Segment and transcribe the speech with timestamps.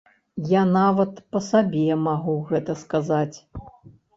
[0.51, 3.37] Я нават па сабе магу гэта сказаць.